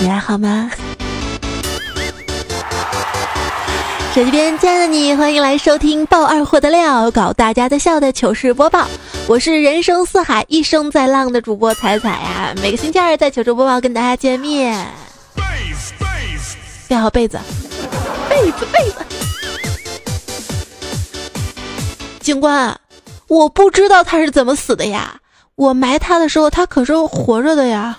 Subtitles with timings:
[0.00, 0.70] 你还好吗？
[4.14, 8.86] 手机边亲爱的你，欢迎来收听爆二货的料，搞大家的笑的糗事播报。
[9.26, 14.86] 我是人生四海一生在浪的主播彩彩呀，每个星期二在糗事播报跟大家见面。
[16.88, 17.40] 盖好被子，
[18.28, 18.96] 被子被子。
[22.20, 22.78] 警官，
[23.28, 25.18] 我不知道他是怎么死的呀，
[25.54, 27.98] 我埋他的时候他可是活着的呀。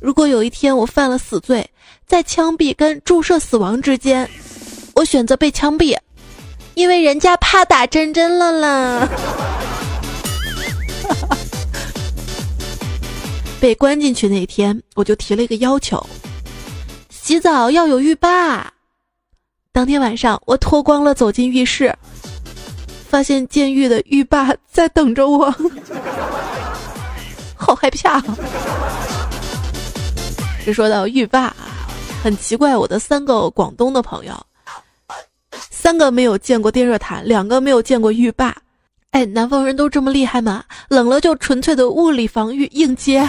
[0.00, 1.68] 如果有一天我犯了死罪，
[2.06, 4.28] 在枪毙跟注射死亡之间，
[4.94, 5.96] 我选择被枪毙，
[6.74, 9.08] 因为人家怕打针针了啦。
[13.60, 16.06] 被关进去那天，我就提了一个要求：
[17.10, 18.72] 洗澡要有浴霸。
[19.78, 21.94] 当天晚上，我脱光了走进浴室，
[23.08, 25.54] 发现监狱的浴霸在等着我，
[27.54, 28.20] 好害怕。
[30.66, 31.54] 这说到浴霸，
[32.24, 34.34] 很奇怪，我的三个广东的朋友，
[35.70, 38.52] 三个没有见过电热毯，两个没有见过浴霸。
[39.12, 40.64] 哎，南方人都这么厉害吗？
[40.88, 43.24] 冷了就纯粹的物理防御应接，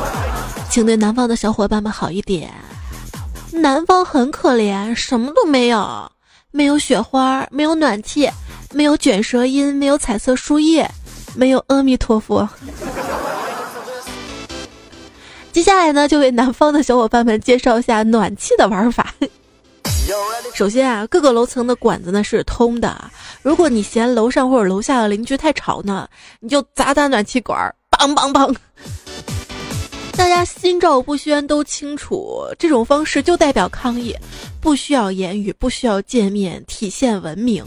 [0.68, 2.52] 请对南方的小伙伴们好一点。
[3.52, 6.10] 南方很可怜，什么都没有，
[6.50, 8.30] 没有雪花，没有暖气，
[8.72, 10.88] 没有卷舌音，没有彩色树叶，
[11.34, 12.48] 没有阿弥陀佛。
[15.50, 19.12] 接下来呢，就为南方的小伙伴们介绍一下暖气的玩法。
[20.54, 23.10] 首先啊，各个楼层的管子呢是通的。
[23.42, 26.08] 如果你嫌楼上或者楼下的邻居太吵呢，
[26.40, 28.54] 你就砸砸暖气管，梆梆梆。
[30.18, 34.12] 大家心照不宣，都清楚这种方式就代表抗议，
[34.60, 37.64] 不需要言语，不需要见面，体现文明。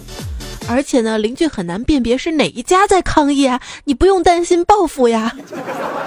[0.67, 5.33] 而且呢，邻居很难辨别是哪一家在抗议啊，你不用担心报复呀。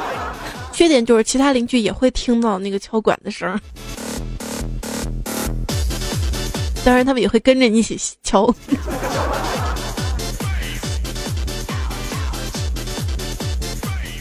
[0.71, 3.59] 缺点就是其他邻居也会听到那个敲管的声，
[6.85, 8.55] 当然他们也会跟着你一起敲。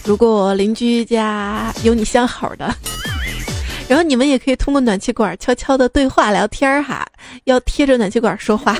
[0.06, 2.76] 如果邻居家有你相好的，
[3.88, 7.06] 然后你们也可以通过暖气管悄悄的对话聊天儿哈，
[7.46, 8.78] 要贴着暖气管说话。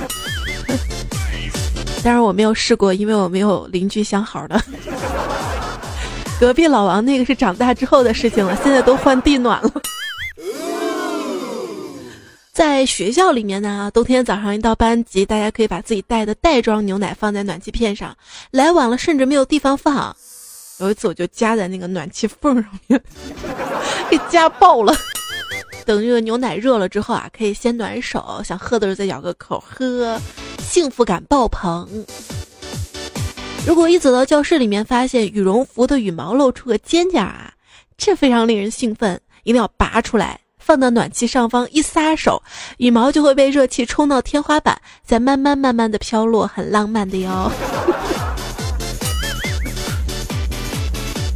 [2.04, 4.62] 当然我没有试过，因为我没有邻居相好的。
[6.38, 9.72] 隔壁老王那个是长大之后的事情了，现在都换地暖了。
[12.52, 18.14] 在学校里面呢，冬天早上一到班级，大家可以把自己带的袋装牛奶放在暖气片上，
[18.50, 20.14] 来晚了甚至没有地方放。
[20.78, 23.00] 有一次我就夹在那个暖气缝上面，
[24.10, 24.92] 给夹爆了。
[25.86, 30.20] 等这个牛奶热了之后啊，可以先暖手，想喝的时候再咬个口喝，
[30.58, 31.86] 幸福感爆棚。
[33.66, 37.52] 如果一走到教室里面，发现羽绒服的羽毛露出个尖尖啊，
[37.96, 42.42] 这非常令人兴奋，一定要拔出来，放到暖气上方，一撒手，
[42.78, 47.50] 羽毛就会被热气冲到天花板，再慢慢慢慢的飘落，很浪漫的哟。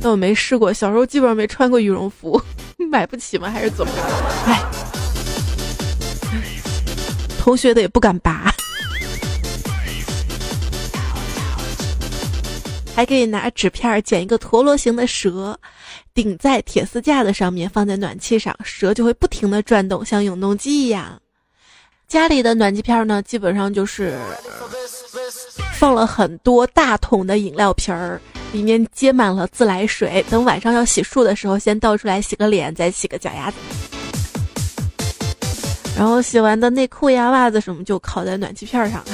[0.00, 2.40] 那我没试过，小时候基本上没穿过羽绒服，
[2.90, 3.50] 买不起吗？
[3.50, 3.92] 还是怎么？
[4.46, 4.62] 哎，
[7.40, 8.52] 同学的也不敢拔。
[12.94, 15.56] 还可以拿纸片剪一个陀螺形的蛇，
[16.14, 21.20] 顶在铁丝架子上面，放在暖气上，蛇就会不停的转动，像永动机一样。
[22.08, 24.18] 家里的暖气片呢，基本上就是
[25.74, 28.20] 放了很多大桶的饮料瓶儿，
[28.52, 33.56] 里面接满了自来水，等晚上要洗漱的时候，先倒出来洗个脸，再洗个脚丫子。
[35.96, 39.12] 然后洗完的内裤呀、袜子什么就烤在暖气片上哈。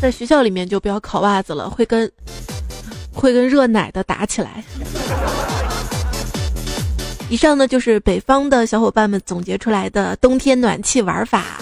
[0.00, 2.10] 在学校里面就不要烤袜子了，会跟
[3.12, 4.62] 会跟热奶的打起来。
[7.28, 11.58] 以上呢就是北方的小伙伴们总结出来的冬天暖气玩法，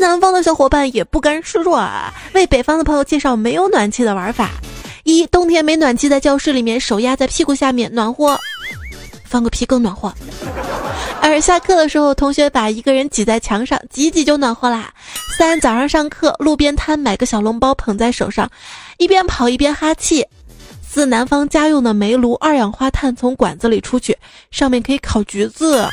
[0.00, 4.50] 南方的小伙伴也不甘示弱啊，为北方的朋友介绍没有暖气的玩法：
[5.04, 8.38] 一、冬天没暖气，在教室里面手压在屁股下面暖和，
[9.24, 10.12] 放个屁更暖和。
[11.20, 14.92] 二下课的时候，同学把一个人挤在墙上，挤挤就暖和啦。
[15.38, 18.50] 三早上上课，路边摊买个小笼包捧在手上，
[18.98, 20.26] 一边跑一边哈气。
[20.86, 24.16] 四南方家用的煤炉，二氧化碳从管子里出去，
[24.50, 25.88] 上面可以烤橘子。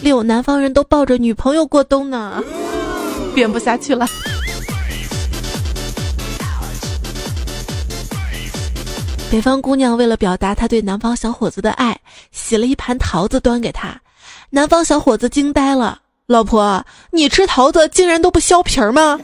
[0.00, 2.42] 六南方人都抱着女朋友过冬呢，
[3.34, 4.06] 编不下去了。
[9.30, 11.98] 北方姑娘为了表达她对南方小伙子的爱，
[12.32, 14.00] 洗了一盘桃子端给他。
[14.50, 19.20] 南方小伙子惊呆了，老婆，你吃桃子竟然都不削皮儿吗？”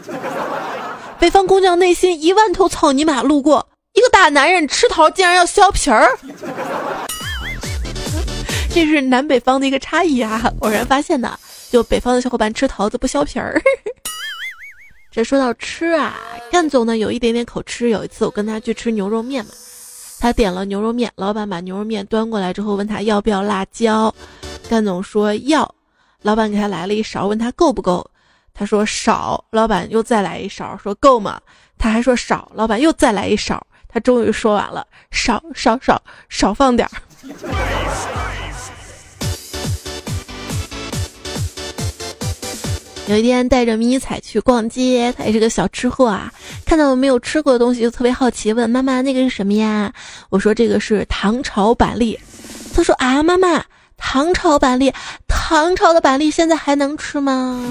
[1.18, 6.18] 北方姑娘内心一万头草泥马路过，一个大男人吃桃竟然要削皮儿，
[8.74, 10.52] 这是南北方的一个差异啊！
[10.58, 11.38] 偶然发现的，
[11.70, 13.62] 就北方的小伙伴吃桃子不削皮儿。
[15.12, 16.16] 这说到吃啊，
[16.50, 17.90] 干总呢有一点点口吃。
[17.90, 19.52] 有一次我跟他去吃牛肉面嘛，
[20.18, 24.12] 他点了牛肉面，老板把牛肉面端过来之后问他要不要辣椒，
[24.68, 25.72] 干总说要，
[26.22, 28.04] 老板给他来了一勺，问他够不够。
[28.52, 31.40] 他说少，老板又再来一勺，说够吗？
[31.78, 38.13] 他还说少，老板又再来一勺，他终于说完了，少少少少放点儿。
[43.06, 46.32] 有一天带着迷彩去逛街，他也是个小吃货啊，
[46.64, 49.92] 看到我没有吃过的东西就特别好奇，问妈妈那个是什么呀？
[50.30, 52.18] 我说这个是糖炒板栗，
[52.74, 53.64] 他说啊妈妈。
[53.96, 54.92] 糖炒板栗，
[55.28, 57.64] 糖炒的板栗现在还能吃吗？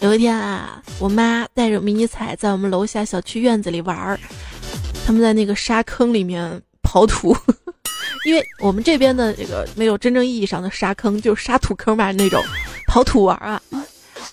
[0.00, 4.18] 有一天啊，我妈带着迷你彩在我们楼下小区院子里玩儿，
[5.06, 7.36] 他们在那个沙坑里面刨土，
[8.26, 12.42] 因为我们这边的这个没有真正意义上的沙坑，就是沙土坑嘛那种，
[12.88, 13.62] 刨土玩啊，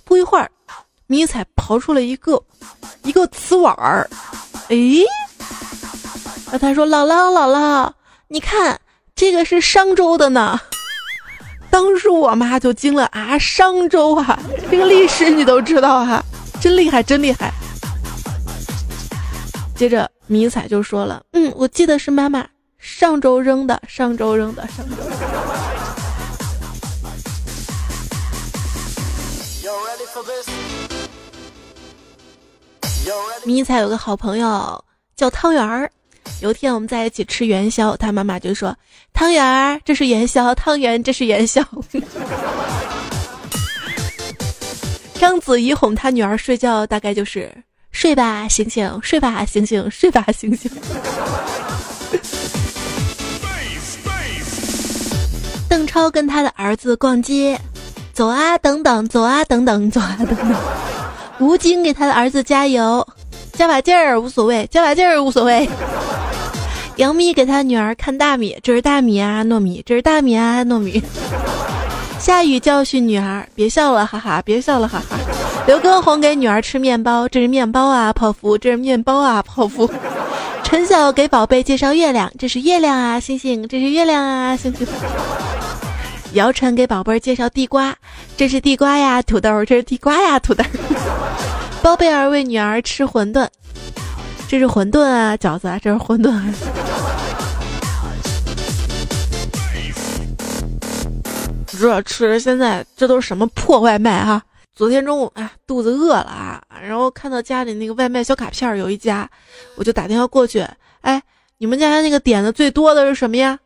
[0.03, 0.49] 不一会儿。
[1.05, 2.41] 迷彩刨出了一个
[3.03, 4.09] 一个瓷碗儿，
[4.69, 4.75] 哎，
[6.51, 7.91] 啊，他说：“姥姥，姥姥，
[8.29, 8.79] 你看
[9.13, 10.59] 这个是商周的呢。”
[11.69, 14.39] 当时我妈就惊了啊，商周啊，
[14.71, 16.23] 这个历史你都知道哈，
[16.59, 17.53] 真厉害，真厉害。
[19.75, 22.47] 接着迷彩就说了：“嗯，我记得是妈妈
[22.77, 24.95] 上周扔的，上周扔的，上周。”
[33.45, 34.85] 迷彩有个好朋友
[35.17, 35.91] 叫汤圆儿，
[36.39, 38.73] 有一天我们在一起吃元宵，他妈妈就说
[39.11, 41.61] ：“汤圆儿，这是元宵，汤圆，这是元宵。
[45.15, 47.53] ”章子怡哄他女儿睡觉，大概就是
[47.93, 50.69] ：“睡吧，醒醒，睡吧，醒醒，睡吧，醒醒。
[55.69, 57.57] ”邓超跟他的儿子逛街，
[58.11, 60.55] 走啊，等等，走啊，等等，走啊，等等。
[61.39, 63.07] 吴京给他的儿子加油，
[63.53, 65.69] 加把劲儿无所谓，加把劲儿无所谓。
[66.97, 71.01] 杨幂给他女儿看大米，这是大米啊，糯米，这是大米啊，糯米。
[72.19, 75.17] 下雨教训女儿，别笑了，哈哈，别笑了，哈哈。
[75.65, 79.89] 刘畊宏给女儿吃面包，这是面包啊，泡芙，这是面包啊，泡芙。
[80.62, 84.86] 陈晓给宝贝介绍月亮，这是月亮啊，星星，这是月亮啊，星星。
[86.33, 87.95] 姚晨给宝贝介绍地瓜，
[88.36, 90.65] 这是地瓜呀，土豆，这是地瓜呀，土豆。
[91.81, 93.48] 包贝尔为女儿吃馄饨，
[94.50, 96.42] 这是馄饨啊，饺子，这是馄饨。
[101.68, 104.42] 不知道吃现在这都是什么破外卖啊！
[104.75, 109.29] 昨天中午啊，肚子饿了啊，然后看到家里那个外卖小卡片有一家，
[109.75, 110.65] 我就打电话过去，
[111.01, 111.21] 哎，
[111.59, 113.59] 你们家那个点的最多的是什么呀？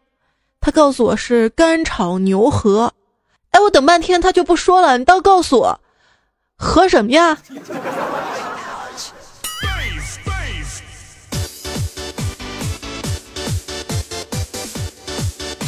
[0.60, 2.94] 他告诉我是干炒牛河，
[3.52, 5.80] 哎，我等半天他就不说了，你倒告诉我，
[6.58, 7.38] 和什么呀？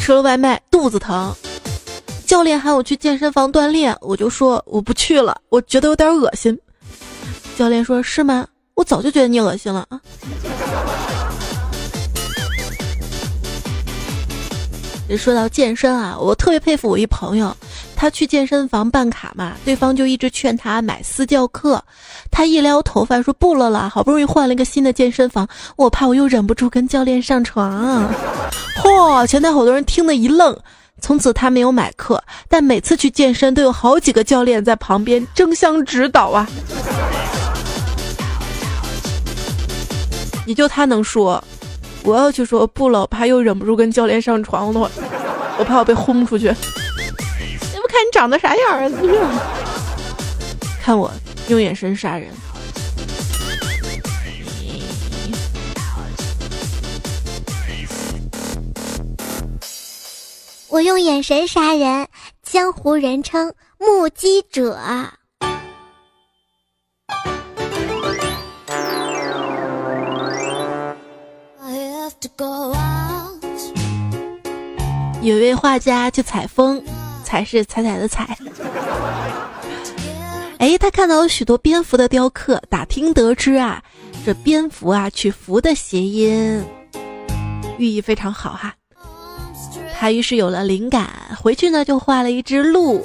[0.02, 1.34] 吃了外卖肚子疼，
[2.30, 6.56] 教练喊我去健身房锻炼，我就说我不去了，我觉得有点恶心。
[7.58, 8.46] 教练说是吗？
[8.74, 10.00] 我早就觉得你恶心了啊。
[15.18, 17.52] 说到健身啊，我特别佩服我一朋友，
[17.96, 21.82] 他去健身房办卡嘛，对方就一直劝他买私教课，
[22.30, 28.08] 他一撩头发说不了啦，好不容易换了一个新的健身房，我怕我又忍不住跟教练上床。
[28.80, 30.56] 嚯，前台好多人听得一愣，
[31.00, 36.46] 从此他没有买课，但每次去健身都有好几个教练在旁边争相指导啊。
[40.46, 41.42] 你就他能说。
[42.02, 44.90] 我要去说不了，怕又忍不住跟教练上床了，
[45.58, 46.46] 我怕我被轰出去。
[46.46, 48.90] 你不看你长得啥样啊？
[50.82, 51.12] 看我
[51.48, 52.30] 用眼神杀人。
[60.70, 62.06] 我用眼神杀人，
[62.44, 64.78] 江湖人称目击者。
[75.20, 76.80] 有一位画家去采风，
[77.24, 78.38] 采是采采的采。
[80.58, 83.82] 哎，他看到有许多蝙蝠的雕刻，打听得知啊，
[84.24, 86.64] 这蝙蝠啊，取福的谐音，
[87.76, 88.76] 寓意非常好哈。
[90.00, 93.04] 他于是有了灵感，回去呢就画了一只鹿，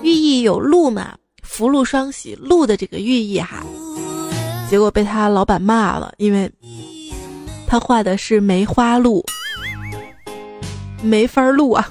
[0.00, 3.62] 寓意有鹿嘛，福禄双喜，鹿的这个寓意哈。
[4.70, 6.50] 结果被他老板骂了，因为
[7.66, 9.22] 他画的是梅花鹿，
[11.02, 11.86] 没法录啊。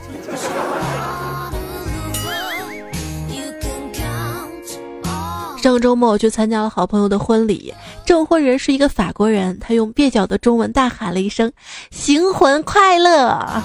[5.62, 7.72] 上周末我去参加了好朋友的婚礼，
[8.06, 11.52] 证婚人是一个法国人，他用蹩脚的中文大喊了一声
[11.92, 13.62] ：“新婚快乐！”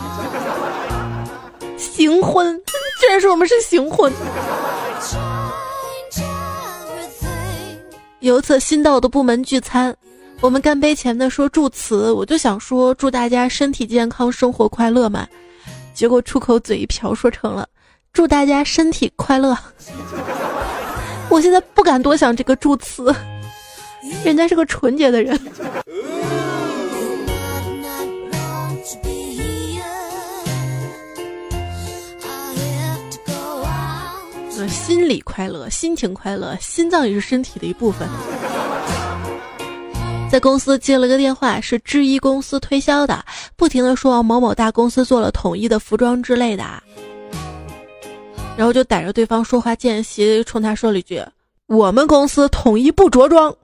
[1.77, 2.57] 新婚，
[3.01, 4.13] 居然说我们是新婚。
[8.21, 9.95] 有一次新到的部门聚餐，
[10.41, 15.27] 我们干杯前的说祝词，我就想说祝大家身体健康，生活快乐嘛，
[15.95, 17.69] 结果出口嘴一瓢说成了
[18.13, 19.57] 祝大家身体快乐。
[21.29, 23.15] 我现在不敢多想这个祝词，
[24.25, 25.39] 人家是个纯洁的人。
[34.69, 38.09] 心理快乐，心情快乐，心脏也是身体的一部分。
[40.31, 46.65] 在公司接了个电话，是制衣公司推销的，不停的说某某大公司做了统一的服装之类的。
[48.57, 51.23] 然后就逮着对方说话间隙，冲他说了一句
[51.69, 53.55] ：“我们公司统一不着装。”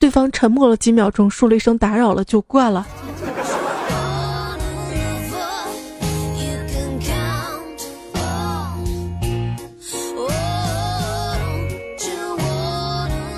[0.00, 2.86] 对方沉默了几秒钟，说了一声“打扰了”，就挂了。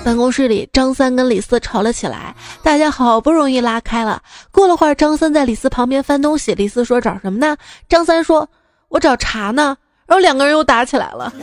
[0.03, 4.21] 办公室里，张三跟李四吵了起来，大家好不容易拉开了。
[4.51, 7.57] 过了会儿，张三在李四旁边翻东西，李四说：“找什么呢？”
[7.89, 8.47] 张三说
[8.89, 9.75] ：“我找茶呢。”
[10.05, 11.33] 然后两个人又打起来了。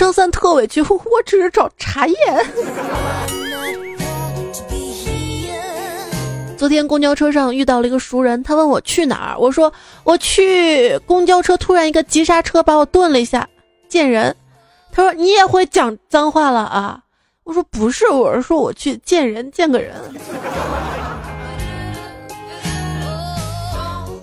[0.00, 2.16] 张三特委屈，我只是找茶叶。
[6.56, 9.70] 昨天公交车上遇到了一个熟人，他问我去哪儿，我说
[10.02, 13.46] 我去公交车，突然一个急刹车把我顿了一下，
[13.90, 14.34] 见人。
[14.90, 17.00] 他说你也会讲脏话了啊？
[17.44, 19.94] 我说不是，我是说我去见人，见个人。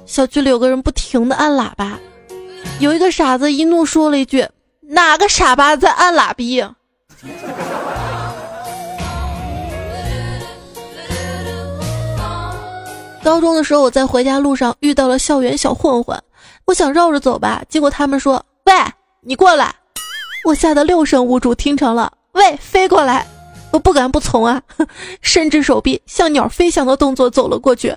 [0.07, 2.00] 小区里有个人不停的按喇叭，
[2.79, 4.43] 有一个傻子一怒说了一句
[4.88, 6.75] ：“哪个傻巴在按喇叭？”
[13.24, 16.17] 高中的时候，我在回家路上遇到了校园小混混，
[16.63, 18.74] 我想绕着走吧，结果他们说：“喂，
[19.20, 19.75] 你过来！”
[20.46, 23.27] 我吓得六神无主，听成了“喂，飞过来！”
[23.74, 24.62] 我不敢不从啊，
[25.22, 27.94] 伸直手臂，像鸟飞翔的动作走了过去。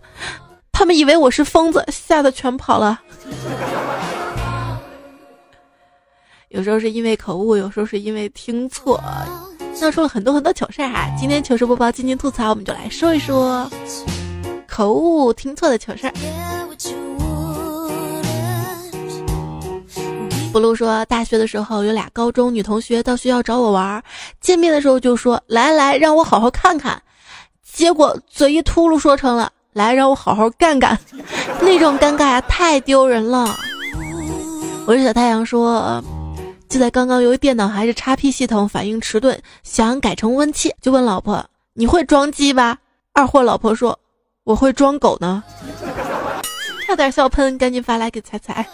[0.72, 3.00] 他们以为我是疯子，吓得全跑了。
[6.50, 9.00] 有时候是因为口误，有时候是因为听错，
[9.80, 11.08] 闹出了很多很多糗事儿哈。
[11.16, 13.70] 今天糗事播报，今天吐槽，我们就来说一说
[14.66, 16.12] 口误、听错的糗事儿。
[20.52, 24.02] 不露说，大学的时候有俩高中女同学到学校找我玩，
[24.40, 27.00] 见面的时候就说来来，让我好好看看，
[27.62, 29.52] 结果嘴一秃噜说成了。
[29.72, 30.98] 来，让我好好干干，
[31.62, 33.54] 那种尴尬呀，太丢人了。
[34.84, 36.02] 我是小太阳说，
[36.70, 42.78] 就在刚刚，由于电脑还是 x P 系统，反应迟钝，想改成 Win 七，就问老婆：“你会装鸡吧？”
[43.12, 43.98] 二货老婆说
[44.44, 45.42] ：“我会装狗呢。”
[46.86, 48.64] 差点笑喷，赶紧发来给彩彩。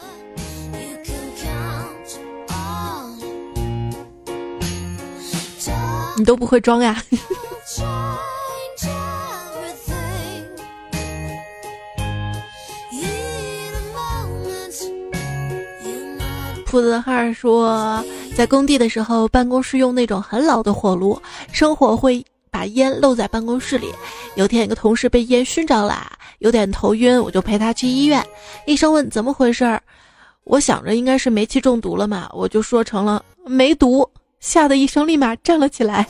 [6.19, 7.03] 你都不会装呀？
[16.77, 18.05] 兔子汉说，
[18.37, 21.19] 在工地的时候，办公室用那种很老的火炉，
[21.51, 23.91] 生火会把烟漏在办公室里。
[24.35, 28.23] 有天，一个同事被烟熏着了，有点头晕，我就陪他去医院。
[28.67, 29.83] 医生问怎么回事儿，
[30.45, 34.07] 我想着应该是煤气中毒了嘛，我就说成了没毒，
[34.41, 36.07] 吓得医生立马站了起来。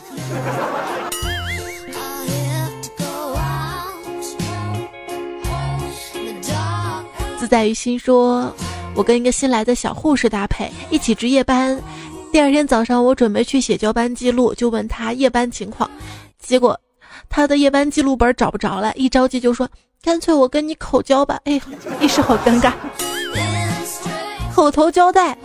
[7.39, 8.53] 自在于心说。
[8.97, 11.79] 我跟一个新来的小护士搭配，一起值夜班。
[12.33, 15.89] 第二天早上，我准备去写交班记录，就问他夜班情况，
[16.41, 16.79] 结果
[17.29, 19.69] 他的夜班记录本找不着了，一着急就说
[20.03, 21.63] ：“干脆我跟你口交吧。”哎呀，
[22.01, 22.73] 一时好尴尬，
[24.55, 25.37] 口头交代。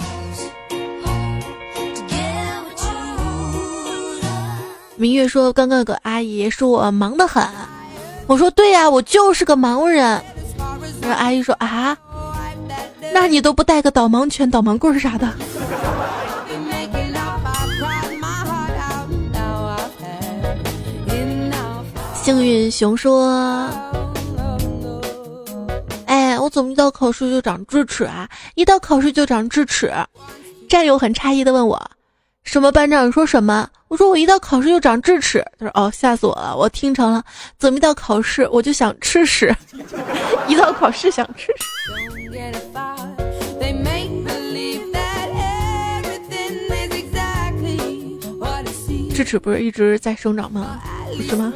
[4.96, 7.46] 明月说：“刚刚有个阿姨说我忙得很。”
[8.27, 10.03] 我说：“对呀，我就是个盲人。”
[11.01, 11.98] 然后阿姨说：“啊。”
[13.14, 15.28] 那你都不带个导盲犬、导盲棍啥的？
[22.24, 23.68] 幸运熊说
[26.06, 28.30] ：“哎，我怎么一到考试就长智齿啊？
[28.54, 29.92] 一到考试就长智齿。”
[30.70, 31.82] 战友很诧异的问我
[32.46, 36.56] ：“什么班长说什么？”我说：“我一到考试就长智齿。”他说：“哦，吓死我了！
[36.56, 37.24] 我听成了
[37.58, 39.54] 怎么一到考试我就想吃屎？
[40.48, 41.66] 一到考试想吃屎。”
[49.13, 50.80] 智齿不是一直在生长吗？
[51.15, 51.53] 不是吗？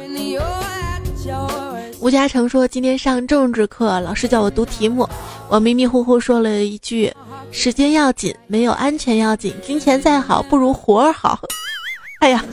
[1.98, 5.08] 吴嘉诚说今天上政治课，老师叫我读题目，
[5.48, 7.12] 我迷迷糊糊说了一句
[7.50, 11.40] ：“时间要紧，没有安全要紧，金钱再好不如活儿好。
[12.20, 12.44] ”哎呀，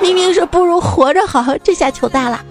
[0.00, 2.44] 明明是不如活着好，这下糗大了。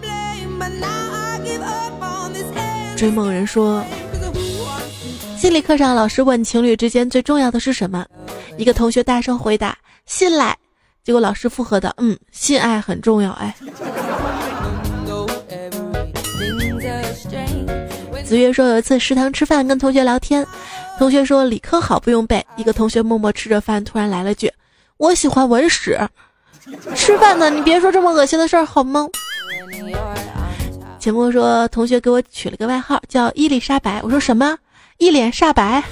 [2.96, 3.84] 追梦人说，
[5.38, 8.06] 心理课上老师问情侣之间最重要的是什么？
[8.58, 10.58] 一个同学大声回答：“信赖。”
[11.04, 13.56] 结果老师附和的，嗯，性爱很重要，哎。
[18.24, 20.46] 子月说有一次食堂吃饭，跟同学聊天，
[20.98, 24.52] 同学说理科好不用背，一个同学默默吃着饭，突然来了句，
[24.98, 26.00] 我喜欢文史。
[26.96, 29.08] 吃饭呢，你别说这么恶心的事儿好吗？
[31.00, 34.56] 钱默说同学给我取了个外号叫伊丽莎白，我说什么？
[35.00, 35.84] 一脸煞白？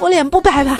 [0.00, 0.78] 我脸不白吧？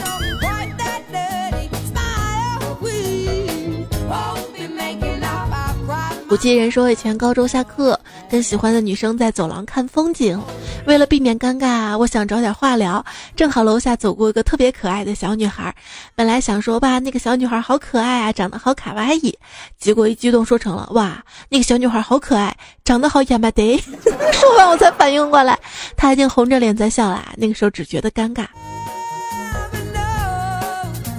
[6.29, 10.39] 不记人说，以前高中下课跟喜欢的女生在走廊看风景，
[10.87, 13.03] 为了避免尴尬，我想找点话聊。
[13.35, 15.75] 正好楼下走过一个特别可爱的小女孩，
[16.15, 19.35] 本来想说吧，那个小女孩好可爱啊，长得好卡哇伊，
[19.79, 22.55] 结果一激动说成了哇，那个小女孩好可爱，
[22.85, 23.79] 长得好亚麻得。
[24.33, 25.59] 说完我才反应过来，
[25.97, 27.33] 她已经红着脸在笑了。
[27.39, 28.45] 那个时候只觉得尴尬，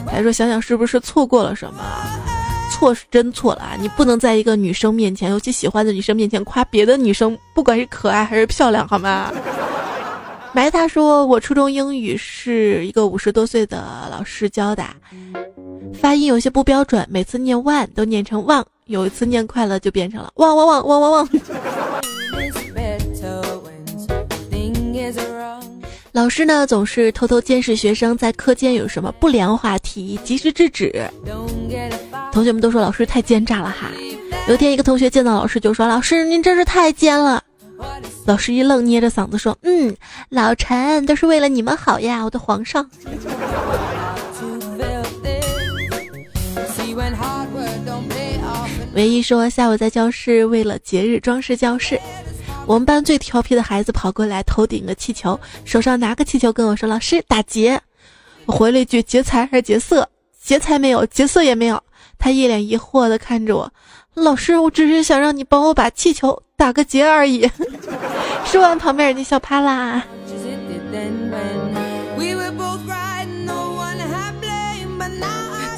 [0.06, 1.82] 还说想想是不是错过了什么。
[2.80, 3.76] 错是真错了啊！
[3.78, 9.34] 你不能在一个女生面前，尤其喜欢的女生面前夸别的女生，不管是可爱还是漂亮，好吗？
[10.54, 14.86] 埋他说，我初中英语是一个五十多岁的老师教的，
[15.94, 21.30] 发音有些不标准，每次念万都念成旺，有一次念快乐就变成了旺旺旺旺旺旺。
[26.12, 31.08] 老师呢，总是偷偷监视学生在课间有什么不良话题，及时制止。
[32.32, 33.92] 同学们都说老师太奸诈了哈。
[34.48, 37.44] 有天一个同学见到老师就说：“老师您真是太奸了。”
[38.26, 39.96] 老师一愣，捏着嗓子说：“嗯，
[40.30, 42.90] 老陈都是为了你们好呀，我的皇上。”
[48.96, 52.00] 唯一说下午在教室为了节日装饰教室。
[52.70, 57.82] 我们班最调皮的孩子跑过来，头顶个气球，手上拿个气球，跟我说：“老师打劫。”
[58.46, 60.08] 我回了一句：“劫财还是劫色？
[60.40, 61.82] 劫财没有，劫色也没有。”
[62.20, 63.74] 他一脸疑惑的看着我
[64.14, 67.50] ：“老师，我只是想让你帮我把气球打个结而已。”
[68.46, 70.06] 说完，旁边人就笑趴啦。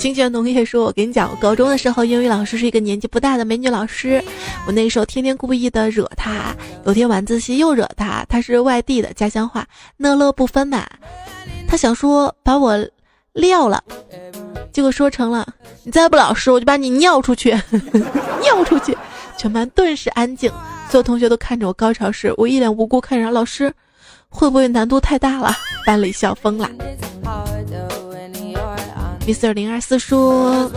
[0.02, 4.20] 清泉农业说：“我跟你讲，我高中的时候，英语老师是一个年纪不大的美女老师。
[4.66, 8.26] 我那时候天天故意的惹她，有天晚自习又惹她。
[8.28, 9.64] 她是外地的，家乡话
[9.98, 10.88] 乐乐不分嘛。
[11.68, 12.84] 她想说把我
[13.34, 13.84] 撂了，
[14.74, 15.48] 结果说成了
[15.84, 17.52] 你再不老实，我就把你尿出去，
[18.42, 18.98] 尿出去。
[19.38, 20.50] 全班顿时安静，
[20.90, 23.72] 所有同学都看着我高潮时，我一脸无辜看着老师，
[24.30, 25.56] 会不会难度太大了？
[25.86, 26.68] 班里笑疯了。”
[29.32, 30.70] Mr 零二四说：“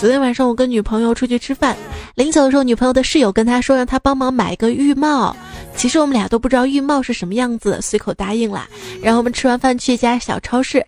[0.00, 1.76] 昨天晚上我跟女朋友出去吃饭，
[2.16, 5.36] 临走的时候，女朋友的室友跟他说让他帮忙买一个浴帽。
[5.76, 8.66] 其实我们俩都不知道浴帽是什么样子，随口答应了。
[9.00, 10.84] 然后我们吃完饭去一家小超市，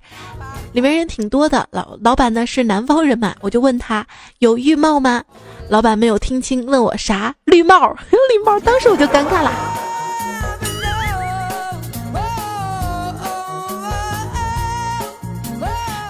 [0.73, 1.65] 里面人挺多的。
[1.71, 4.05] 老老板呢是南方人嘛，我就问他
[4.41, 5.23] 有浴帽吗？
[5.69, 7.89] 老板没有听清，问我啥绿帽？
[8.11, 9.53] 绿帽，当时我就尴尬了。”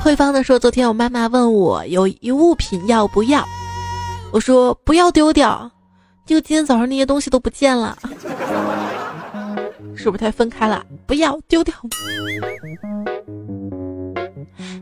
[0.02, 3.46] 慧芳的说：“昨天我妈妈问我有一物品要不要，
[4.32, 5.70] 我说不要丢掉，
[6.26, 7.98] 就今天早上那些东西都不见了，
[9.94, 10.82] 是不是太分开了？
[11.06, 11.74] 不要丢掉。”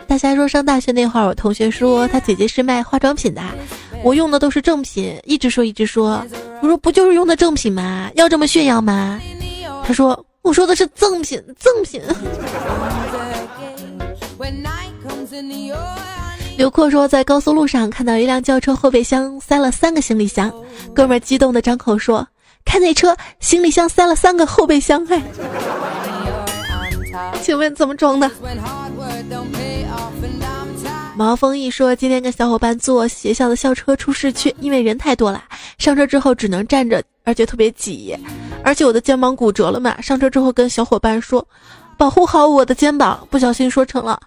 [0.06, 3.42] 大侠说：“上大学那会儿，我同学说他姐姐是卖化妆品的，
[4.04, 6.24] 我用的都是正品，一直说一直说，
[6.62, 8.08] 我说不就是用的正品吗？
[8.14, 9.20] 要这么炫耀吗？”
[9.84, 12.00] 他说：“我说的是赠品，赠品。
[16.56, 20.52] ”刘阔说，在高速路上看到一辆轿车后备箱塞了三个行李箱，
[20.94, 22.26] 哥们儿激动的张口说
[22.66, 25.22] ：“看那车，行李箱塞了三个后备箱。”哎，
[27.42, 28.28] 请问怎么装的？
[31.16, 35.42] 毛峰一说，今天跟小伙伴坐学校的校车出市区，因为人太多了，
[35.78, 38.16] 上车之后只能站着，而且特别挤，
[38.64, 40.00] 而且我的肩膀骨折了嘛。
[40.00, 41.46] 上车之后跟小伙伴说，
[41.96, 44.20] 保护好我的肩膀，不小心说成了，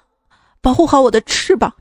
[0.62, 1.74] 保护好我的翅膀。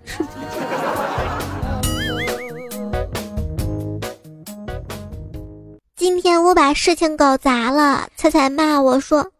[5.94, 9.30] 今天我把事情搞砸了，彩彩骂我说：“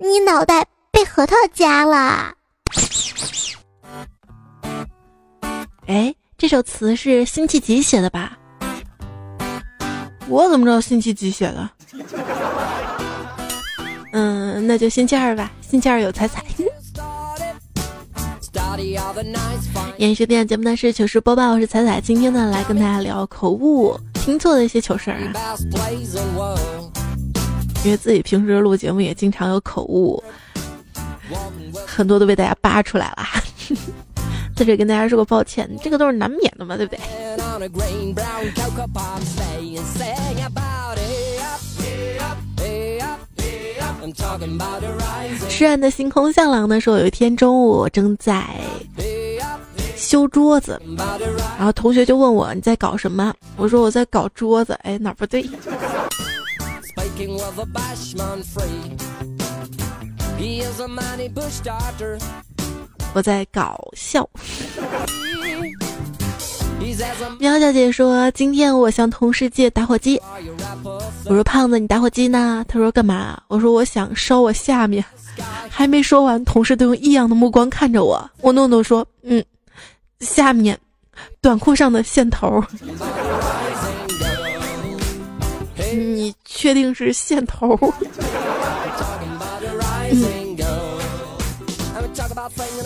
[0.00, 2.32] 你脑袋被核桃夹了。”
[5.86, 8.38] 哎，这首词是辛弃疾写的吧？
[10.26, 11.70] 我怎么知道辛弃疾写的？
[14.12, 15.52] 嗯，那就星期二吧。
[15.60, 16.42] 星期二有彩彩。
[19.96, 21.98] 延续电节目的是糗事播报，我是彩彩。
[22.00, 25.56] 今天呢，来跟大家聊口误、听错的一些糗事儿啊。
[27.84, 30.22] 因为自己平时录节目也经常有口误，
[31.86, 33.24] 很多都被大家扒出来了。
[34.54, 37.00] 在这跟大家说个抱歉，这个都是难免的嘛，对不对？
[45.48, 48.44] 诗人的星空向朗呢说，有一天中午我正在
[49.96, 50.80] 修桌子，
[51.56, 53.34] 然后同学就问我你在搞什么？
[53.56, 54.78] 我说我在搞桌子。
[54.82, 55.48] 哎，哪不对？
[63.14, 64.28] 我在搞笑。
[67.38, 70.20] 喵小姐说：“今天我向同事借打火机。”
[71.26, 75.04] 我说：“胖子，你打火机呢？”他说：“干嘛？”我说：“我想烧我下面。”
[75.68, 78.30] 还没说完，同事都用异样的目光看着我。
[78.40, 79.44] 我诺诺说：“嗯，
[80.20, 80.78] 下面
[81.40, 82.62] 短裤上的线头。
[85.92, 87.76] ”你确定是线头？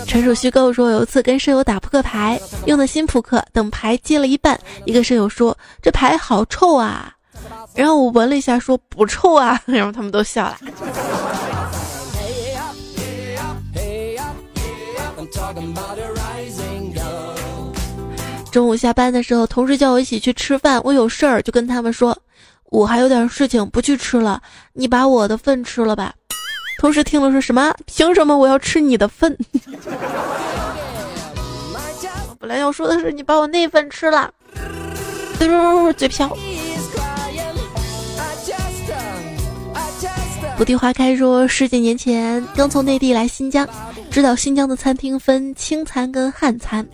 [0.06, 0.72] 纯属虚构。
[0.72, 7.12] 说有一次跟舍友打扑克牌，用的新扑克，等牌接了一半，一个舍友说：“这牌好臭啊！”
[7.74, 9.60] 然后我闻了一下，说：“不臭啊。
[9.66, 10.58] ”然后他们都笑了。
[18.50, 22.16] 中午下班的时候，同事叫我一起去吃饭，我有事儿就跟他们说
[22.70, 24.42] ：“我还有点事情，不去吃了，
[24.72, 26.12] 你把我的份吃了吧。”
[26.80, 27.74] 同时听了说什么？
[27.84, 29.36] 凭什么我要吃你的粪？
[32.30, 34.32] 我 本来要说的是你把我那份吃了，
[35.38, 36.34] 嘟嘴瓢。
[40.56, 43.68] 不地花开说，十几年前刚从内地来新疆，
[44.10, 46.86] 知道新疆的餐厅分清餐跟汉餐。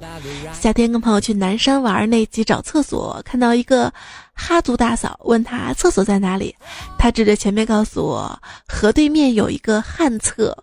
[0.53, 3.92] 夏天跟朋友去南山玩，那集找厕所，看到一个
[4.37, 6.55] 哈族大嫂，问他厕所在哪里，
[6.99, 10.57] 他指着前面告诉我，河对面有一个旱厕。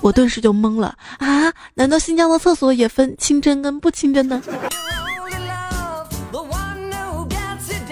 [0.00, 1.52] 我顿时就懵了啊！
[1.74, 4.42] 难道新疆的厕所也分清真跟不清真呢？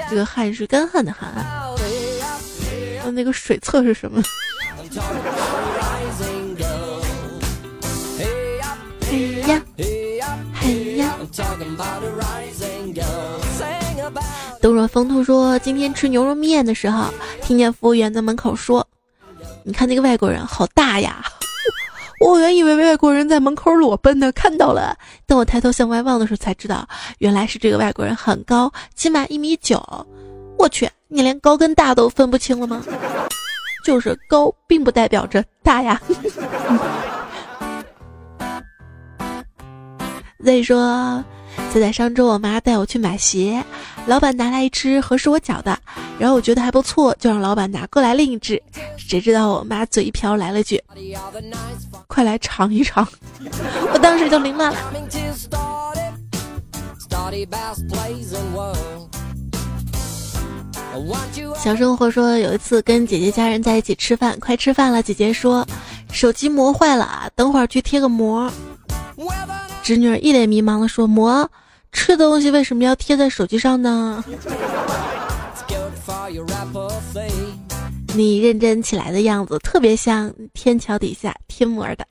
[0.08, 1.32] 这个汗是干旱的汗。
[3.14, 4.20] 那个水厕是什么？
[9.08, 9.62] 嘿呀，
[14.60, 17.06] 东若风兔说，今天吃牛肉面的时候，
[17.42, 18.86] 听见服务员在门口说
[19.64, 21.24] ：“你看那个外国人好大呀！”
[22.20, 24.94] 我原以为外国人在门口裸奔呢，看到了。
[25.26, 26.86] 等我抬头向外望的时候，才知道
[27.18, 29.82] 原来是这个外国人很高，起码一米九。
[30.58, 32.84] 我去，你连高跟大都分不清了吗？
[33.82, 35.98] 就是高，并不代表着大呀。
[40.44, 41.24] 所以说，
[41.72, 43.64] 就在上周，我妈带我去买鞋，
[44.06, 45.78] 老板拿来一只合适我脚的，
[46.18, 48.60] 然后我觉得还不错，就让老板拿过来另一只。
[48.96, 50.82] 谁知道我妈嘴一瓢，来了句
[52.08, 53.06] ：“快来尝一尝。
[53.92, 54.76] ”我当时就明白了。
[61.56, 65.66] 小生活说，有一次跟姐姐家人在一起吃饭，快吃饭了，姐姐说
[66.10, 68.50] 手机膜坏了，等会儿去贴个膜。
[69.90, 71.50] 侄女一脸迷茫的说：“膜，
[71.90, 74.22] 吃东西为什么要贴在手机上呢？”
[78.14, 82.06] 你认真起来的样子，特别像天桥底下贴膜的。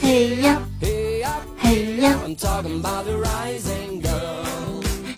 [0.00, 0.58] 嘿呀，
[1.58, 2.18] 嘿呀。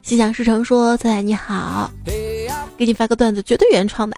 [0.02, 1.88] 心想事成说：“彩彩你好，
[2.76, 4.16] 给你发个段子，绝对原创的。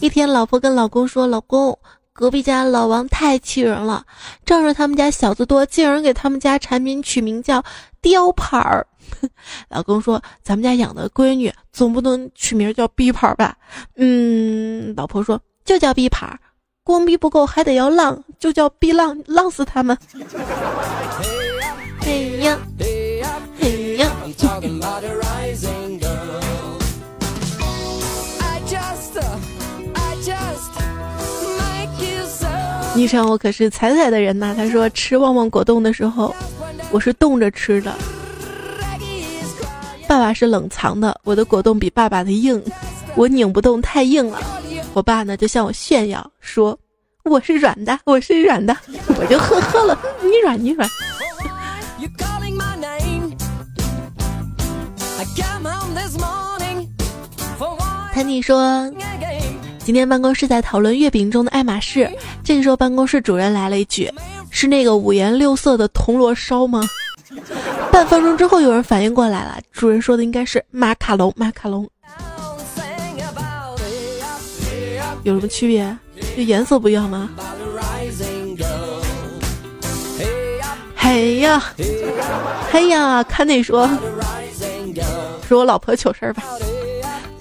[0.00, 1.78] 一天，老婆跟老公说：‘老公，
[2.20, 4.04] 隔壁家老王太气人了，
[4.44, 7.64] 仗着他们家小子多，竟然给他们家产品取名叫
[8.02, 8.86] 雕牌儿。
[9.70, 13.56] ’老公说：‘咱们家养的闺女总不能取名叫逼牌吧？’
[13.96, 16.38] 嗯，老婆说：‘就叫逼牌，
[16.84, 19.96] 光逼不够，还得要浪，就叫逼浪，浪死他们。
[22.04, 22.12] 哎
[22.44, 22.58] 呀，
[23.62, 24.12] 哎呀。
[33.00, 34.52] 昵称我可是彩彩的人呐。
[34.54, 36.36] 他说吃旺旺果冻的时候，
[36.90, 37.94] 我是冻着吃的。
[40.06, 42.62] 爸爸是冷藏的，我的果冻比爸爸的硬，
[43.14, 44.38] 我拧不动，太硬了。
[44.92, 46.78] 我爸呢就向我炫耀说
[47.24, 48.76] 我是软的，我是软的，
[49.18, 49.98] 我就呵呵了。
[50.20, 50.86] 你软你软。
[58.12, 58.92] 谭你说。
[59.82, 62.08] 今天办公室在讨论月饼中的爱马仕，
[62.44, 64.12] 这个时候办公室主任来了一句
[64.50, 66.82] ：“是那个五颜六色的铜锣烧吗？”
[67.90, 71.32] 半分钟之后，有人反应过来了，主任说的应该是马卡龙。
[71.36, 71.88] 马卡龙
[75.24, 75.96] 有什么区别？
[76.36, 77.28] 就颜色不一样吗？
[80.94, 81.62] 嘿呀，
[82.70, 83.88] 嘿呀，看那说，
[85.48, 86.44] 说我老婆糗事儿吧。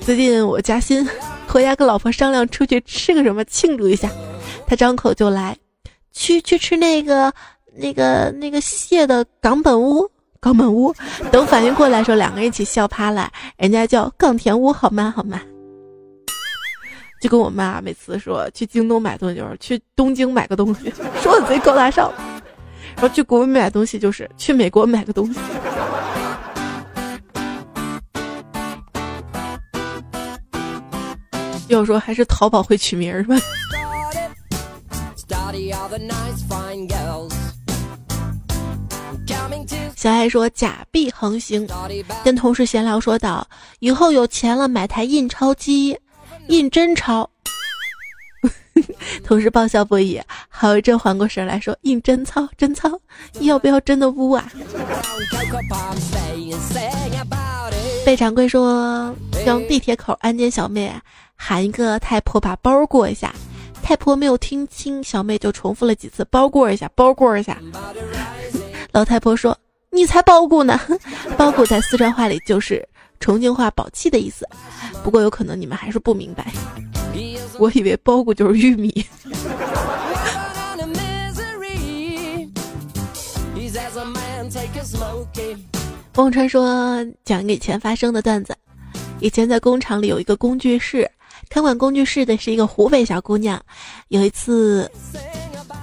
[0.02, 1.08] 最近我加薪。
[1.52, 4.10] 回家跟老婆商量出去吃个什么庆祝一下，
[4.68, 5.58] 他张口就来，
[6.12, 7.34] 去去吃那个
[7.76, 10.10] 那个那个蟹的冈本屋，
[10.40, 10.94] 冈本屋。
[11.32, 13.32] 等反应过来时候，两个人一起笑趴了。
[13.58, 15.12] 人家叫冈田屋，好吗？
[15.16, 15.42] 好吗？
[17.22, 22.12] 就跟我妈每次说去京东买东西，就是去东京买个东西，说的贼高大上。
[22.96, 25.40] 然后去国外买东西，就是去美国买个东西。
[31.70, 33.36] 要说还是淘宝会取名儿吧。
[39.96, 41.68] 小爱说假币横行，
[42.24, 43.48] 跟同事闲聊说道
[43.80, 45.98] ：“以后有钱了买台印钞机，
[46.48, 47.30] 印真钞。
[49.24, 53.00] ”同事爆笑不已，好一阵缓过神来说：“印真钞，真钞，
[53.42, 54.50] 要不要真的污啊？”
[58.06, 59.14] 贝掌柜说
[59.46, 60.92] ：“让地铁口安检小妹。”
[61.42, 63.34] 喊一个太婆把包过一下，
[63.82, 67.58] 太婆没有听清，小妹就重复了几次包过一下，包过一下。
[68.92, 69.58] 老太婆说
[69.90, 70.78] ：“你才包谷呢！”
[71.38, 72.86] 包谷在四川话里就是
[73.22, 74.46] 重庆话宝气的意思，
[75.02, 76.52] 不过有可能你们还是不明白。
[77.58, 79.06] 我以为包谷就是玉米。
[86.16, 88.56] 汪川说：“讲给以前发生的段子，
[89.22, 91.10] 以前在工厂里有一个工具室。”
[91.50, 93.60] 看管工具室的是一个湖北小姑娘。
[94.10, 94.90] 有一次，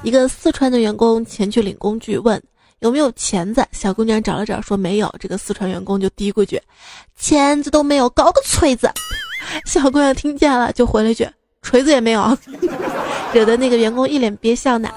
[0.02, 2.40] 一个四川的员工前去领工具，问
[2.79, 3.66] 有没有钳子。
[3.72, 5.12] 小姑娘找了找，说没有。
[5.18, 6.61] 这个四川员工就嘀咕句
[7.18, 8.90] ：“钳子都没有，搞个锤子。”
[9.66, 11.29] 小姑娘听见了，就回了一句
[11.62, 12.37] ：“锤子也没有。”
[13.32, 14.88] 惹得那个员工一脸憋笑呢。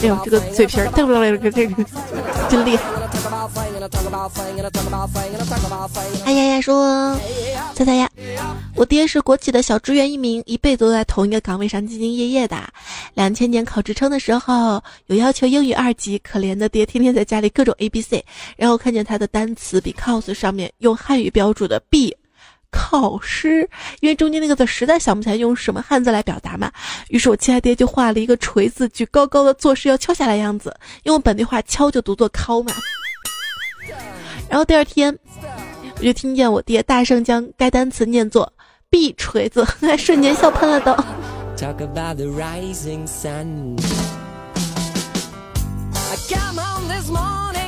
[0.00, 1.84] 哎呦，这个嘴皮儿，这个这个
[2.48, 2.82] 真厉害。
[6.24, 7.18] 哎呀呀，说
[7.74, 8.10] 猜猜呀，
[8.74, 12.56] 我爹是国企的小职员一名，一辈子都在同一个岗位上兢兢业业的。
[13.14, 18.24] 两千年考职称的时候，有要求英语二级，可怜的爹天天在家里各种 A B C，
[18.56, 22.16] 然后看见他的单词比 cos 上面用汉语标注的 B。
[22.70, 23.68] 考试，
[24.00, 26.70] 因为中间那个字实在想不起来用什么汉字来表达嘛，
[27.08, 32.72] 于是我亲爱爹就画了一个锤子举高高的做事要敲下来样子，用本地话敲就读作敲嘛。
[34.48, 35.16] 然后第二天，
[35.96, 38.50] 我就听见我爹大声将该单词念作
[38.90, 39.66] ““b 锤子”，
[39.98, 40.94] 瞬间笑喷了都。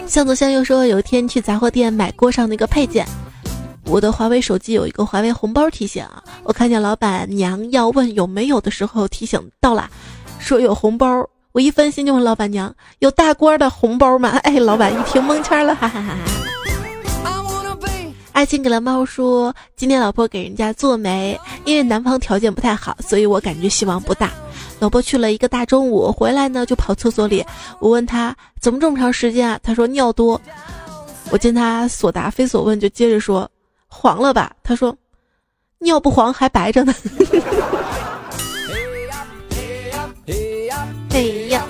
[0.06, 3.06] 向左向右说，有一天去杂货店买锅上那个配件。
[3.90, 6.07] 我的华为手机有一个华为红包提醒，
[6.44, 9.90] 我看见老板娘要问有没有的时候，提醒到了，
[10.38, 11.29] 说有红包。
[11.50, 14.29] 我一分心就问老板娘有大锅的红包吗？
[14.46, 16.18] 哎，老板一听蒙圈了，哈哈哈哈。
[18.31, 24.31] 爱情给了猫说，今天老婆给人家做媒，因为男方条件不太好，所以我感觉希望不大。
[24.79, 27.44] 老婆去了一个大中午，回来呢就跑厕所里，
[27.81, 29.59] 我问他怎么这么长时间啊？
[29.64, 30.40] 他说尿多。
[31.33, 33.50] 我见他所答非所问，就接着说。
[33.90, 34.53] 黄了吧？
[34.62, 34.96] 他说，
[35.79, 36.94] 尿不黄还白着呢。
[41.12, 41.66] 哎呀！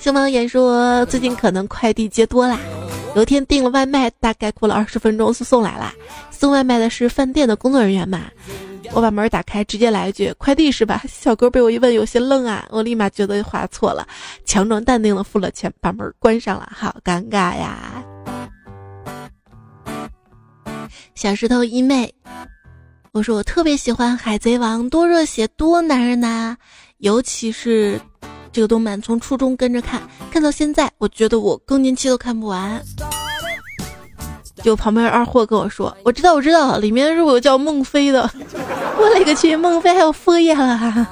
[0.00, 2.58] 星芒眼说最近可能快递接多啦。
[3.14, 5.92] 有一天订了外卖，大概过了二十分钟就送来了。
[6.38, 8.26] 送外卖的是饭店的工作人员嘛？
[8.92, 12.64] 我把门打开，直接来一句：“快递是吧？” 小哥被我一问，有些愣啊。
[12.70, 14.06] 我立马觉得划错了，
[14.44, 16.70] 强装淡定的付了钱，把门关上了。
[16.72, 18.04] 好尴尬呀！
[21.16, 22.14] 小石头一妹，
[23.10, 26.56] 我说我特别喜欢《海贼王》，多热血，多男人呐！
[26.98, 28.00] 尤其是
[28.52, 32.80] 这个动漫，从初中跟着看，看到现在，我觉得我更年期都看不完。
[34.62, 38.30] 就旁边二货跟我说：“我知道，我知道，里面是有叫孟非的。”
[38.98, 41.06] 我勒个去，孟非还有副业了，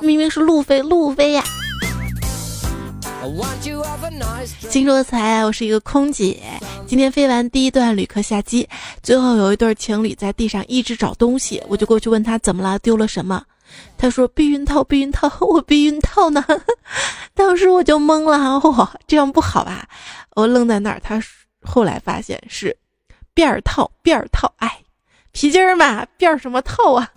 [0.00, 1.42] 明明是路飞，路飞呀！
[4.68, 6.40] 金说才，我是一个空姐，
[6.86, 8.68] 今天飞完第一段旅客下机，
[9.02, 13.42] 最后有一对情侣在地上一直找东西，我就过去问他怎么了，丢了什么？
[13.96, 16.44] 他说避孕套，避孕套， 我避孕套呢？
[17.34, 19.86] 当时我就懵了，哇，这样不好吧？
[20.34, 21.22] 我愣在那儿，他
[21.62, 22.76] 后来发现是
[23.34, 24.78] 辫儿套，辫儿套，哎。
[25.32, 27.08] 皮筋儿嘛，辫儿什么套啊？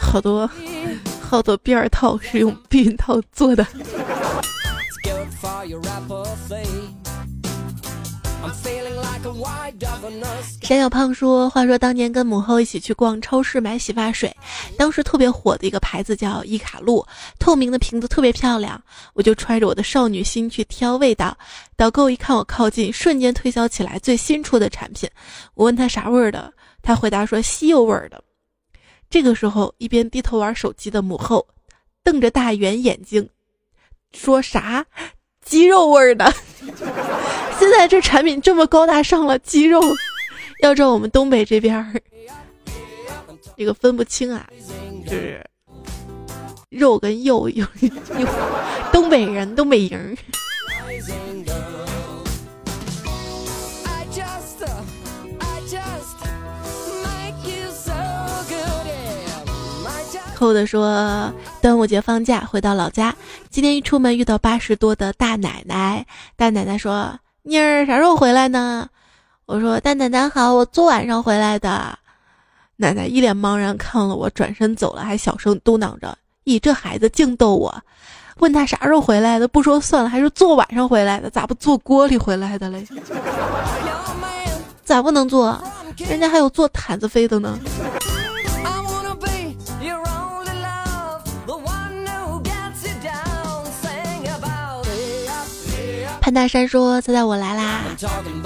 [0.00, 0.50] 好多
[1.20, 3.64] 好多辫儿套是用避孕套做的。
[10.62, 14.34] 山小胖说：“话说当年跟母后一起去逛超市买洗发水，
[14.78, 17.04] 当时特别火的一个牌子叫伊卡露，
[17.38, 18.80] 透明的瓶子特别漂亮。
[19.14, 21.36] 我就揣着我的少女心去挑味道，
[21.76, 25.08] 导购一看我靠近，瞬间推销起来最新出的产品。
[25.54, 28.22] 我问他啥味儿的，他回答说西柚味儿的。
[29.08, 31.46] 这个时候，一边低头玩手机的母后
[32.04, 33.28] 瞪着大圆眼睛，
[34.12, 34.86] 说啥？
[35.44, 36.32] 鸡肉味儿的。”
[37.80, 39.80] 现在这产品这么高大上了，鸡肉，
[40.60, 41.94] 要知道我们东北这边儿，
[43.56, 44.46] 这个分不清啊，
[45.06, 45.42] 就是
[46.68, 47.66] 肉跟肉有
[48.18, 48.28] 有
[48.92, 50.14] 东北人东北人。
[60.34, 63.16] 扣的说，端午节放假回到老家，
[63.48, 66.04] 今天一出门遇到八十多的大奶奶，
[66.36, 67.18] 大奶奶说。
[67.42, 68.86] 妮儿啥时候回来呢？
[69.46, 71.98] 我说大奶奶好，我昨晚上回来的。
[72.76, 77.74] 奶奶一脸茫然看了我，转身走了，还小声嘟囔着：“咦，这孩子净逗我。”
[78.38, 82.86] 问他啥时候回来的，不说算了，还是昨晚上回来的，咋不坐锅里回来的嘞？
[84.84, 85.58] 咋不能坐？
[85.96, 87.58] 人家还有坐毯子飞的呢。
[96.32, 97.82] 大山说：“猜猜我来啦！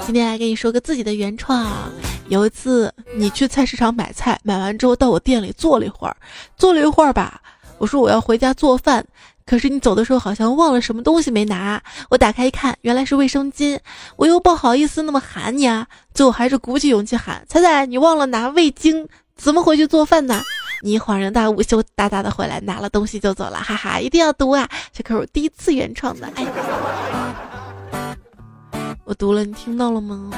[0.05, 1.91] 今天来给你说个自己的原创。
[2.27, 6.15] 有一次你去菜市场买菜，买完之后到我店里坐了一会儿，
[6.57, 7.41] 坐了一会儿吧。
[7.77, 9.05] 我说我要回家做饭，
[9.45, 11.81] 可是你走的时候好像忘了什么东西没拿。
[12.09, 13.77] 我打开一看，原来是卫生巾。
[14.15, 20.41] 我又不好意思那么喊你啊，最后还是鼓起勇气喊：彩彩，你忘了拿味精，怎么回去做饭呢？
[20.81, 24.67] 你恍然大悟，羞答答的回来拿了东西就走了，哈哈，一定要读啊！
[24.91, 26.45] 这可是我第一次原创的，哎。”
[29.05, 30.31] 我读了，你听到了吗？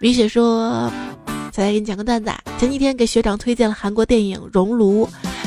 [0.00, 0.90] 米雪说
[1.52, 2.30] ：“再来给你讲个段子。
[2.58, 5.06] 前几天给学长推荐了韩国电影《熔炉》，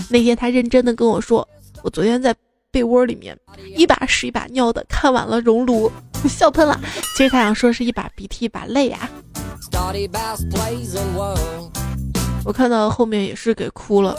[0.09, 1.45] 那天他认真的跟我说，
[1.83, 2.33] 我昨天在
[2.71, 3.37] 被窝里面
[3.75, 5.91] 一把屎一把尿的看完了《熔炉》，
[6.29, 6.79] 笑喷了。
[7.17, 9.09] 其实他想说是一把鼻涕一把泪啊。
[12.45, 14.17] 我看到后面也是给哭了。”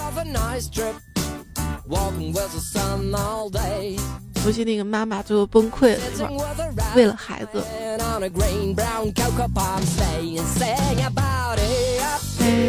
[4.47, 6.31] 不是那个妈妈最后崩溃了，
[6.95, 7.61] 为了孩子。
[7.69, 7.99] 哎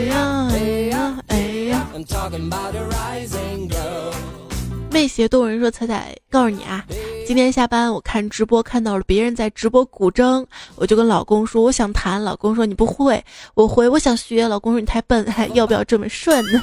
[0.07, 0.57] 呀哎
[0.89, 1.37] 呀哎
[1.69, 1.87] 呀！
[4.89, 6.83] 魅邪动人说：“彩彩，告诉你啊，
[7.27, 10.43] 今天下班我看直播看到了别人在直播古筝，
[10.77, 16.59] 我就跟老公说我想弹，老公说你不会，我会，我想学，老公说你太笨，还要不要这么顺呢？”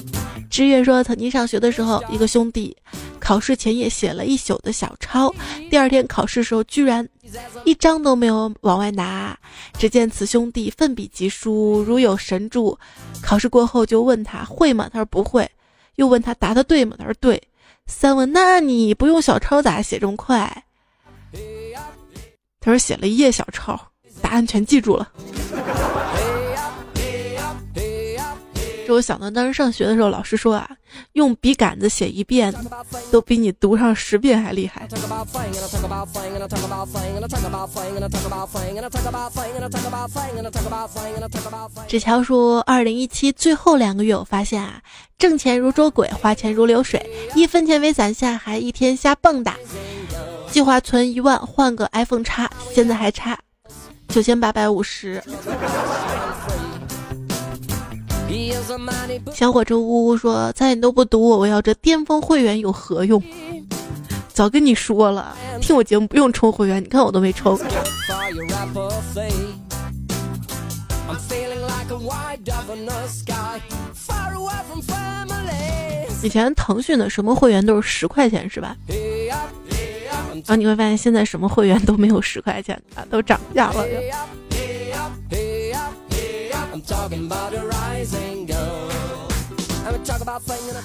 [0.50, 2.76] 知月说：“曾经上学的时候，一个兄弟
[3.20, 5.32] 考试前夜写了一宿的小抄，
[5.70, 7.06] 第二天考试时候居然
[7.64, 9.38] 一张都没有往外拿。
[9.78, 12.76] 只见此兄弟奋笔疾书，如有神助。
[13.22, 14.88] 考试过后就问他会吗？
[14.92, 15.48] 他说不会。
[15.96, 16.96] 又问他答的对吗？
[16.98, 17.40] 他说对。
[17.86, 20.64] 三问那你不用小抄咋写这么快？
[22.60, 23.78] 他说写了一页小抄，
[24.20, 25.12] 答案全记住了。”
[28.92, 30.68] 我想到当时上学的时候，老师说啊，
[31.12, 32.54] 用笔杆子写一遍，
[33.10, 34.88] 都比你读上十遍还厉害。
[41.88, 44.80] 纸条说，二零一七最后两个月，我发现啊，
[45.18, 49.54] 挣钱如捉鬼，花钱如流水，一分钱没攒下，还一天瞎蹦跶。
[50.50, 53.38] 计划存一万换个 iPhone 叉，现在还差
[54.08, 55.22] 九千八百五十。
[59.32, 63.22] 小伙子呜呜说：“再你都不读我，我要这巅峰会员有何用？
[64.28, 67.58] 早跟你说了，听我节目不用充会员，你看我都没充。”
[76.22, 78.76] 以前腾讯的什么会员都是十块钱是吧？
[80.32, 83.84] 然后你会发现现在什么会员都没有十块钱啊，都涨价了。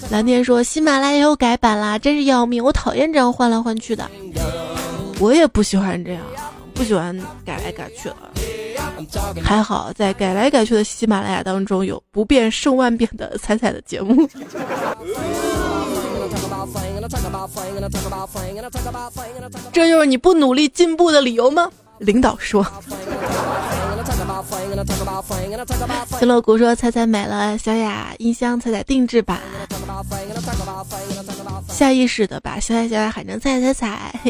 [0.10, 2.64] 蓝天说喜马拉雅又改版啦，真是要命！
[2.64, 4.10] 我讨厌这样换来换去的，
[5.20, 6.22] 我也不喜欢这样，
[6.74, 7.16] 不喜欢
[7.46, 8.16] 改来改去的。
[9.43, 14.28] 还好在改来改去的喜马拉雅当中有不变胜万变的彩彩的节目。
[19.72, 21.70] 这就是你不努力进步的理由吗？
[22.00, 22.66] 领导说。
[26.20, 29.39] 新乐谷说：“彩彩买了小雅音箱，彩彩定制版。”
[31.70, 34.22] 下意识的把小雅小雅喊成彩彩彩。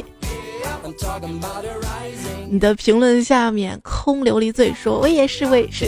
[2.49, 5.85] 你的评论下面空琉璃嘴说：“我也是，我也是。”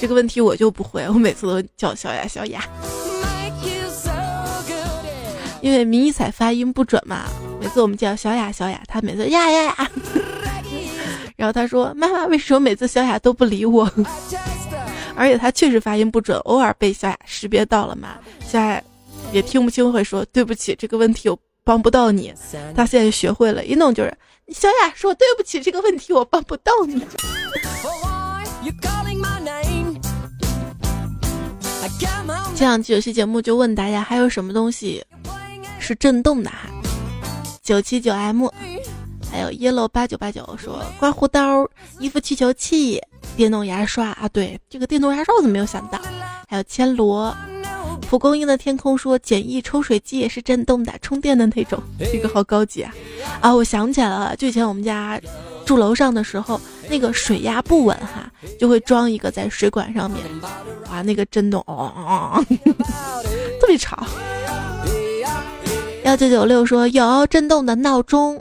[0.00, 2.62] 这个问题我就不会，我每次都叫小雅小雅，
[5.60, 7.24] 因为迷彩发音不准嘛。
[7.60, 9.90] 每次我们叫小雅小雅，她每次呀呀呀，
[11.36, 13.90] 然后她说：“妈妈，为什么每次小雅都不理我？”
[15.16, 18.18] 而且她确实发音不准，偶尔被小雅识别到了嘛。
[18.46, 18.80] 小雅
[19.32, 22.32] 也听不清，会说：“对不起，这个问题我帮不到你。”
[22.76, 24.16] 她现在学会了，一弄就是
[24.48, 27.02] 小雅说：“对不起，这个问题我帮不到你。
[32.54, 35.04] ”前两期有期节目就问大家还有什么东西
[35.78, 36.68] 是震动的哈？
[37.62, 38.48] 九七九 M，
[39.30, 41.68] 还有 Yellow 八九八九说刮胡刀、
[41.98, 43.00] 衣服气球器、
[43.36, 45.98] 电动牙刷啊，对，这个电动牙刷我怎么没有想到？
[46.48, 47.34] 还有千罗。
[48.08, 52.94] 蒲公英的天空说简易抽水机也是震动的，充电的那种，这个好高级啊！
[53.40, 55.20] 啊，我想起来了，就以前我们家
[55.66, 56.58] 住楼上的时候，
[56.88, 60.24] 那个水压不稳哈，就会装一个在水管上面，
[60.90, 62.42] 哇，那个震动哦，
[63.60, 64.06] 特别吵。
[66.08, 68.40] 幺九九六说有震动的闹钟。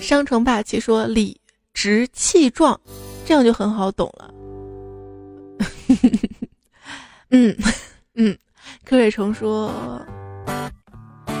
[0.00, 1.38] 商城霸气说理
[1.74, 2.80] 直气壮。
[3.26, 4.32] 这样就很好懂了。
[7.28, 7.54] 嗯
[8.14, 8.38] 嗯，
[8.86, 9.70] 柯瑞成说，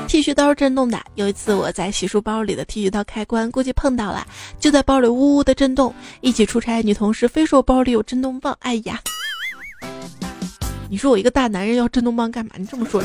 [0.06, 1.00] 剃须刀震动的。
[1.14, 4.26] 有一次我在洗漱包里的剃须刀开关，估计碰到了，
[4.60, 5.94] 就在包里呜呜的震动。
[6.20, 9.00] 一起出差女同事非说包里有震动棒，哎呀！
[10.92, 12.52] 你说我一个大男人要震动棒干嘛？
[12.58, 13.02] 你这么说。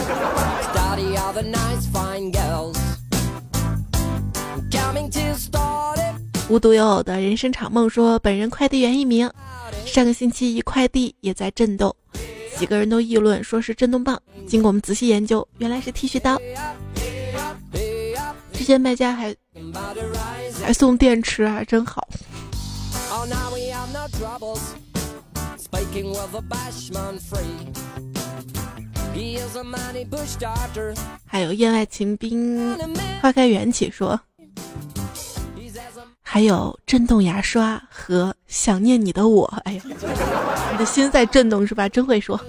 [6.49, 9.31] 无独有偶的人生场梦说，本人快递员一名，
[9.85, 11.95] 上个星期一快递也在震动，
[12.57, 14.21] 几个人都议论说是震动棒。
[14.45, 16.37] 经过我们仔细研究，原来是剃须刀。
[18.51, 19.33] 之前卖家还
[20.61, 22.05] 还送电池啊，真好。
[31.25, 32.77] 还有燕外秦兵
[33.21, 34.19] 花开缘起说。
[36.29, 39.81] 还有震动牙刷和想念你的我，哎呀，
[40.71, 41.87] 你的心在震动是吧？
[41.89, 42.39] 真会说，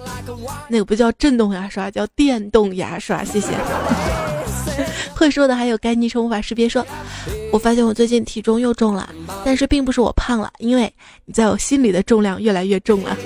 [0.67, 3.23] 那个不叫震动牙刷，叫电动牙刷。
[3.23, 3.49] 谢谢。
[5.19, 6.69] 会说的还有该昵称无法识别。
[6.69, 6.85] 说，
[7.51, 9.09] 我发现我最近体重又重了，
[9.43, 10.91] 但是并不是我胖了，因为
[11.25, 13.17] 你在我心里的重量越来越重了。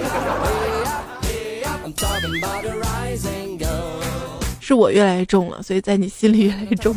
[4.59, 6.95] 是我越来越重了，所以在你心里越来越重。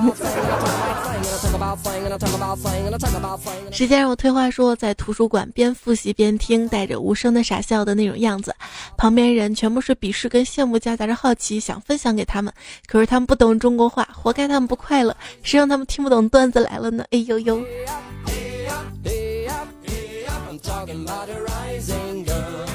[3.73, 8.55] 时间让我退化，说在图书馆边复习边听，带着无声的傻笑的那种样子，
[8.97, 12.53] 旁边人全部是鄙视跟羡慕，夹杂着好奇，想分享给他们，
[12.87, 15.17] 可是他们不懂中国话，活该他们不快乐。
[15.43, 17.05] 谁让他们听不懂段子来了呢？
[17.11, 17.61] 哎呦呦！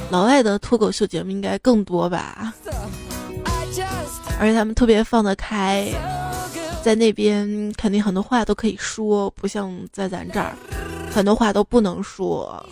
[0.09, 2.53] 老外的脱口秀节目应该更多吧？
[4.39, 5.87] 而且他们特别放得开，
[6.83, 10.55] 在那边肯定很多话都可以说，不像在咱这儿，
[11.11, 12.65] 很多话都不能说。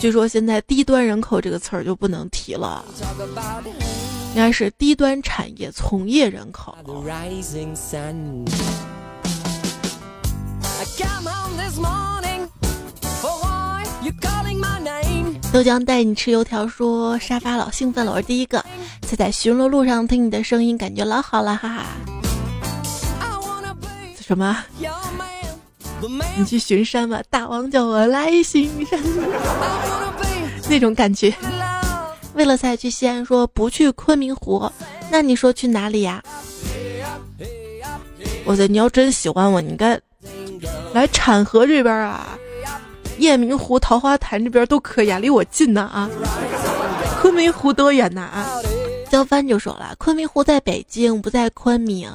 [0.00, 2.84] 据说现在“低端人口”这个词儿就不能提了，
[4.30, 6.76] 应该是低端产业从业人口。
[15.54, 18.58] 豆浆带你吃油条，说沙发老兴奋了，我是第一个。
[19.02, 21.86] 在在巡逻路上听你的声音，感觉老好了，哈哈。
[24.20, 24.64] 什么？
[26.36, 28.98] 你去巡山吧，大王叫我来巡山，
[30.68, 31.32] 那种感觉。
[32.34, 34.68] 为了赛去西安，说不去昆明湖，
[35.08, 36.20] 那你说去哪里呀？
[38.44, 40.00] 我的，你要真喜欢我，你该
[40.92, 42.36] 来产河这边啊，
[43.18, 46.10] 雁鸣湖、桃花潭这边都可以啊，离我近呢啊。
[47.20, 48.46] 昆明湖多远呢啊？
[49.10, 52.10] 焦帆就说了，昆明湖在北京，不在昆明。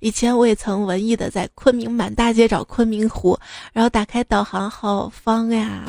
[0.00, 3.38] 以前我也曾文艺的在昆明满大街找昆明湖，
[3.72, 5.82] 然后打开导航，好方呀。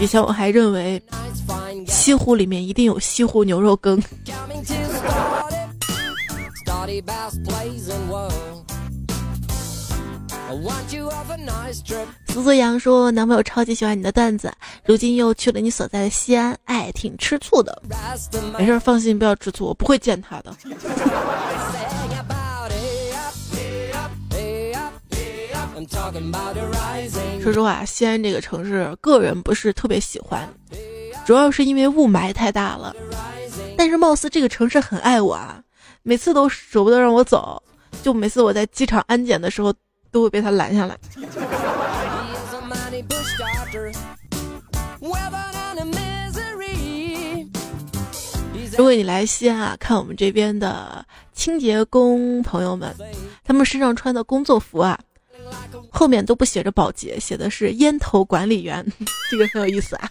[0.00, 1.00] 以前我还认为
[1.86, 4.02] 西湖里面一定有西湖牛肉羹。
[12.26, 14.50] 苏苏阳说：“男朋友超级喜欢你的段子，
[14.84, 17.82] 如今又去了你所在的西安，哎，挺吃醋的。
[18.56, 20.56] 没事，放心，不要吃醋，我不会见他的。
[27.42, 30.48] ”说实话，西安这个城市，个人不是特别喜欢，
[31.26, 32.96] 主要是因为雾霾太大了。
[33.76, 35.62] 但是貌似这个城市很爱我啊，
[36.02, 37.62] 每次都舍不得让我走，
[38.02, 39.74] 就每次我在机场安检的时候。
[40.10, 40.96] 都会被他拦下来。
[48.76, 52.94] 如果你来西安啊，看我们这边的清洁工朋友们，
[53.42, 54.98] 他们身上穿的工作服啊，
[55.90, 58.86] 后面都不写着保洁，写的是烟头管理员，
[59.30, 60.08] 这个很有意思啊。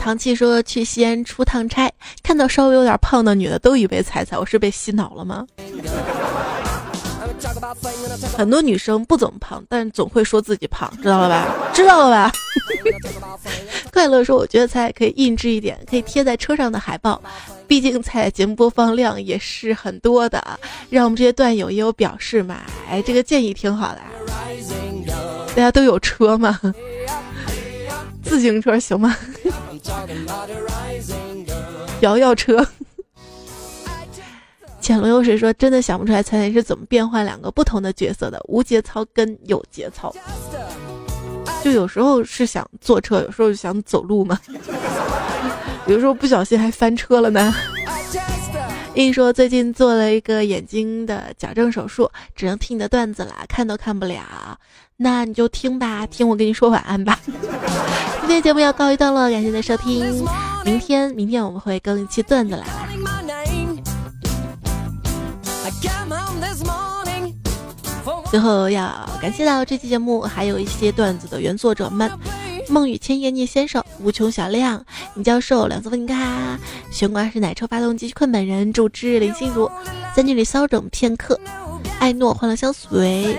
[0.00, 1.92] 唐琪说去西安出趟差，
[2.22, 5.46] 看到稍微有点胖的女的，都以为彩彩我是被洗脑了吗？
[8.36, 11.54] 很多女生不怎么胖，但总会说自己胖，知道了吧？
[11.74, 12.32] 知道了吧？
[13.92, 17.20] 快乐说，我觉得彩可以印制一点，可以贴在车上的海报，
[17.68, 20.42] 毕竟彩节目播放量也是很多的，
[20.88, 22.62] 让我们这些段友也有表示嘛。
[22.88, 24.00] 哎，这个建议挺好的，
[25.48, 26.58] 大家都有车嘛。
[28.30, 29.16] 自行车行吗？
[32.00, 32.64] 摇摇车。
[34.80, 38.40] 潜龙有水说：“真的想不出来，彩彩是怎么变换两个不同的角色的？
[38.46, 40.14] 无节操跟有节操，
[41.64, 44.38] 就有时候是想坐车，有时候想走路嘛。
[45.86, 47.52] 有时候不小心还翻车了呢。
[48.94, 54.56] ”硬说最近做了一个眼睛的矫正手术，只能听你的段子了，看都看不了。
[54.96, 57.18] 那你就听吧，听我跟你说晚安吧。
[58.30, 60.24] 今天节目要告一段落，感谢您的收听。
[60.64, 62.88] 明天，明天我们会更一期段子来了。
[68.30, 72.08] 最后要感谢到这期节目还有一些段子的原作者们。
[72.68, 74.80] 梦雨千叶聂先生，无穷小亮，
[75.16, 76.56] 尹教授，两色风景卡，
[76.92, 79.68] 悬挂式奶车发动机困本人，主之林心如，
[80.14, 81.36] 在这里骚整片刻，
[81.98, 83.38] 艾诺欢乐相随，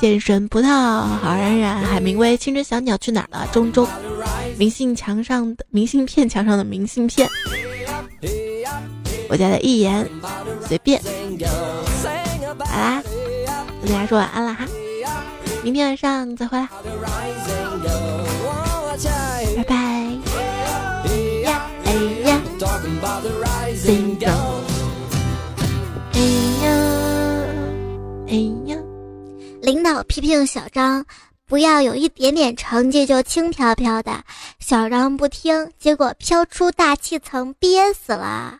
[0.00, 3.46] 剑神葡萄，好冉冉，海明威，青春小鸟去哪儿了？
[3.52, 3.86] 中中，
[4.56, 7.28] 明信墙上的明信片，墙上的明信片，
[9.28, 10.08] 我家的一言
[10.66, 11.00] 随便，
[12.58, 13.02] 好啦，
[13.82, 14.66] 跟大家说晚安了哈，
[15.62, 16.68] 明天晚上再回来。
[19.56, 19.97] 拜拜。
[28.28, 28.34] 哎
[28.66, 28.76] 呀，
[29.62, 31.04] 领导批评小张，
[31.46, 34.22] 不要有一点点成绩就轻飘飘的。
[34.60, 38.58] 小张不听，结果飘出大气层，憋死了。